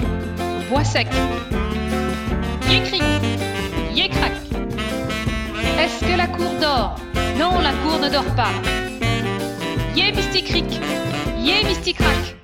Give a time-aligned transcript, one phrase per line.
[0.00, 1.06] Bois sec.
[2.70, 3.00] Yécri,
[3.94, 4.32] yécrac.
[5.78, 6.96] Est-ce que la cour dort?
[7.38, 8.52] Non, la cour ne dort pas.
[9.94, 10.80] Yé mysticric,
[11.38, 12.36] yé mysticrac.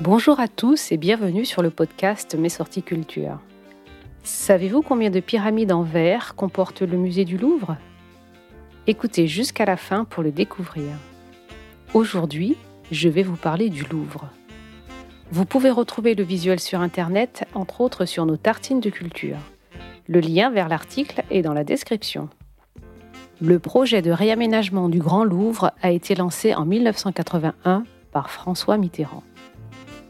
[0.00, 3.38] Bonjour à tous et bienvenue sur le podcast Mes sorties culture.
[4.24, 7.76] Savez-vous combien de pyramides en verre comporte le musée du Louvre?
[8.88, 10.90] Écoutez jusqu'à la fin pour le découvrir.
[11.94, 12.56] Aujourd'hui,
[12.90, 14.28] je vais vous parler du Louvre.
[15.30, 19.36] Vous pouvez retrouver le visuel sur Internet, entre autres sur nos tartines de culture.
[20.08, 22.28] Le lien vers l'article est dans la description.
[23.40, 29.22] Le projet de réaménagement du Grand Louvre a été lancé en 1981 par François Mitterrand.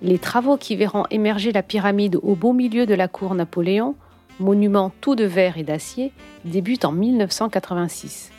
[0.03, 3.95] Les travaux qui verront émerger la pyramide au beau milieu de la cour Napoléon,
[4.39, 6.13] monument tout de verre et d'acier,
[6.47, 8.33] débutent en 1986.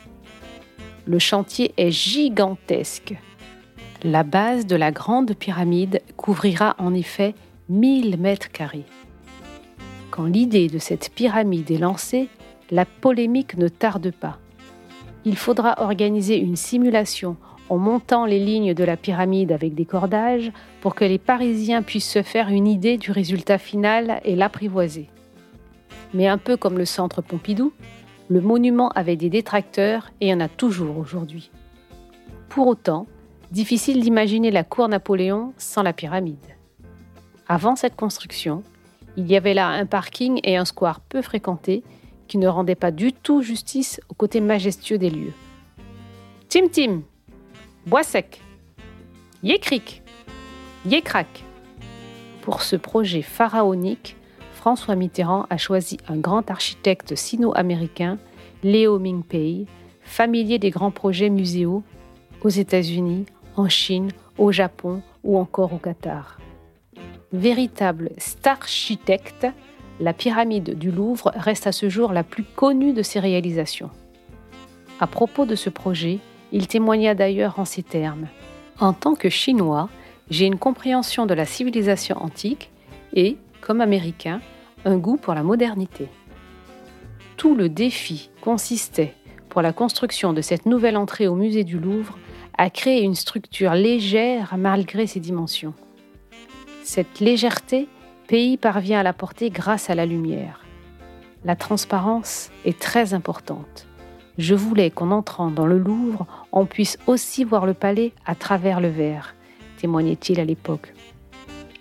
[1.06, 3.14] Le chantier est gigantesque.
[4.04, 7.36] La base de la grande pyramide couvrira en effet
[7.68, 8.84] 1000 mètres carrés.
[10.10, 12.28] Quand l'idée de cette pyramide est lancée,
[12.72, 14.38] la polémique ne tarde pas.
[15.24, 17.36] Il faudra organiser une simulation
[17.68, 20.50] en montant les lignes de la pyramide avec des cordages
[20.80, 25.10] pour que les Parisiens puissent se faire une idée du résultat final et l'apprivoiser.
[26.12, 27.72] Mais un peu comme le centre Pompidou,
[28.28, 31.52] le monument avait des détracteurs et en a toujours aujourd'hui.
[32.48, 33.06] Pour autant,
[33.52, 36.56] difficile d'imaginer la cour Napoléon sans la pyramide.
[37.46, 38.62] Avant cette construction,
[39.18, 41.82] il y avait là un parking et un square peu fréquentés
[42.28, 45.34] qui ne rendaient pas du tout justice au côté majestueux des lieux.
[46.48, 47.02] Tim Tim,
[47.86, 48.40] Bois sec,
[49.42, 50.02] Yécric,
[50.86, 51.44] Yécrac.
[52.40, 54.16] Pour ce projet pharaonique,
[54.54, 58.16] François Mitterrand a choisi un grand architecte sino-américain,
[58.62, 59.66] Léo Mingpei,
[60.00, 61.82] familier des grands projets muséaux
[62.42, 66.38] aux États-Unis, en Chine, au Japon ou encore au Qatar.
[67.32, 69.46] Véritable star-architecte,
[70.00, 73.90] la pyramide du Louvre reste à ce jour la plus connue de ses réalisations.
[75.00, 76.18] À propos de ce projet,
[76.52, 78.26] il témoigna d'ailleurs en ces termes.
[78.80, 79.88] En tant que Chinois,
[80.30, 82.70] j'ai une compréhension de la civilisation antique
[83.14, 84.40] et, comme Américain,
[84.84, 86.08] un goût pour la modernité.
[87.36, 89.14] Tout le défi consistait,
[89.48, 92.18] pour la construction de cette nouvelle entrée au musée du Louvre,
[92.56, 95.74] à créer une structure légère malgré ses dimensions.
[96.84, 97.88] Cette légèreté,
[98.28, 100.64] Pays parvient à la porter grâce à la lumière.
[101.44, 103.86] La transparence est très importante.
[104.38, 108.80] Je voulais qu'en entrant dans le Louvre, on puisse aussi voir le palais à travers
[108.80, 109.34] le verre,
[109.76, 110.94] témoignait-il à l'époque.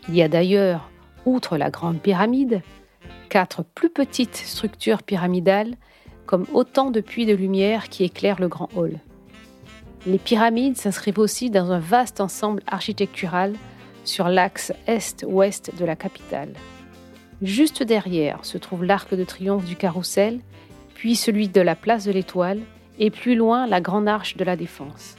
[0.10, 0.90] Il y a d'ailleurs,
[1.26, 2.62] outre la grande pyramide,
[3.30, 5.76] quatre plus petites structures pyramidales,
[6.26, 9.00] comme autant de puits de lumière qui éclairent le grand hall.
[10.08, 13.54] Les pyramides s'inscrivent aussi dans un vaste ensemble architectural
[14.04, 16.54] sur l'axe est-ouest de la capitale.
[17.44, 20.40] Juste derrière se trouve l'arc de triomphe du carrousel,
[20.96, 22.62] puis celui de la place de l'Étoile,
[22.98, 25.16] et plus loin la grande arche de la Défense.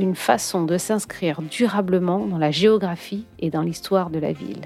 [0.00, 4.62] Une façon de s'inscrire durablement dans la géographie et dans l'histoire de la ville.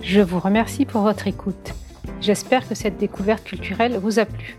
[0.00, 1.72] Je vous remercie pour votre écoute.
[2.20, 4.58] J'espère que cette découverte culturelle vous a plu.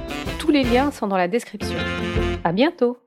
[0.51, 1.77] Tous les liens sont dans la description.
[2.43, 2.97] À bientôt!